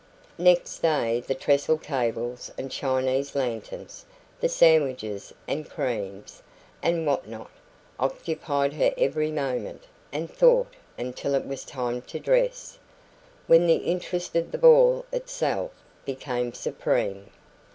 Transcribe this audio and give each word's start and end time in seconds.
Next 0.39 0.79
day 0.79 1.19
the 1.27 1.35
trestle 1.35 1.77
tables 1.77 2.51
and 2.57 2.71
Chinese 2.71 3.35
lanterns, 3.35 4.03
the 4.39 4.49
sandwiches 4.49 5.31
and 5.47 5.69
creams, 5.69 6.41
and 6.81 7.05
what 7.05 7.27
not, 7.27 7.51
occupied 7.99 8.73
her 8.73 8.95
every 8.97 9.29
moment 9.31 9.83
and 10.11 10.27
thought 10.27 10.73
until 10.97 11.35
it 11.35 11.45
was 11.45 11.63
time 11.63 12.01
to 12.01 12.19
dress, 12.19 12.79
when 13.45 13.67
the 13.67 13.75
interest 13.75 14.35
of 14.35 14.51
the 14.51 14.57
ball 14.57 15.05
itself 15.11 15.71
became 16.03 16.51
supreme. 16.51 17.29